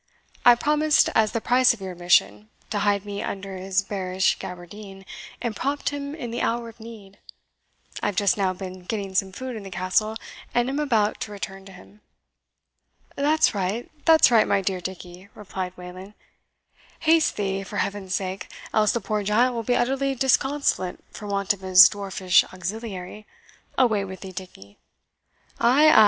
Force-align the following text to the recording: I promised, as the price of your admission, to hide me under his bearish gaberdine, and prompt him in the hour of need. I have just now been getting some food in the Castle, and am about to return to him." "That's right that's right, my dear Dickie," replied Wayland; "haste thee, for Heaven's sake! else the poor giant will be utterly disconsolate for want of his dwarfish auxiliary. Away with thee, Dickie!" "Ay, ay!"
I 0.43 0.55
promised, 0.55 1.09
as 1.13 1.31
the 1.31 1.39
price 1.39 1.75
of 1.75 1.79
your 1.79 1.91
admission, 1.91 2.49
to 2.71 2.79
hide 2.79 3.05
me 3.05 3.21
under 3.21 3.57
his 3.57 3.83
bearish 3.83 4.39
gaberdine, 4.39 5.05
and 5.43 5.55
prompt 5.55 5.89
him 5.89 6.15
in 6.15 6.31
the 6.31 6.41
hour 6.41 6.69
of 6.69 6.79
need. 6.79 7.19
I 8.01 8.07
have 8.07 8.15
just 8.15 8.35
now 8.35 8.51
been 8.51 8.85
getting 8.85 9.13
some 9.13 9.31
food 9.31 9.55
in 9.55 9.61
the 9.61 9.69
Castle, 9.69 10.17
and 10.55 10.69
am 10.69 10.79
about 10.79 11.21
to 11.21 11.31
return 11.31 11.65
to 11.65 11.71
him." 11.71 12.01
"That's 13.15 13.53
right 13.53 13.91
that's 14.05 14.31
right, 14.31 14.47
my 14.47 14.61
dear 14.61 14.81
Dickie," 14.81 15.29
replied 15.35 15.77
Wayland; 15.77 16.15
"haste 17.01 17.35
thee, 17.37 17.61
for 17.61 17.77
Heaven's 17.77 18.15
sake! 18.15 18.49
else 18.73 18.93
the 18.93 19.01
poor 19.01 19.21
giant 19.21 19.53
will 19.53 19.61
be 19.61 19.75
utterly 19.75 20.15
disconsolate 20.15 20.97
for 21.11 21.27
want 21.27 21.53
of 21.53 21.59
his 21.61 21.87
dwarfish 21.87 22.43
auxiliary. 22.51 23.27
Away 23.77 24.03
with 24.03 24.21
thee, 24.21 24.31
Dickie!" 24.31 24.79
"Ay, 25.59 25.89
ay!" 25.89 25.99